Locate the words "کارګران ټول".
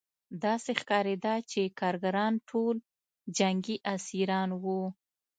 1.79-2.75